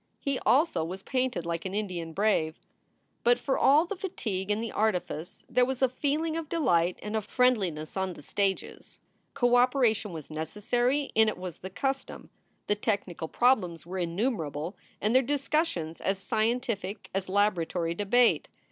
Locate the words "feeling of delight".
5.89-6.97